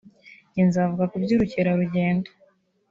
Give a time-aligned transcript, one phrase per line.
[0.51, 2.29] njye nzavuga ku by’ubukerarugendo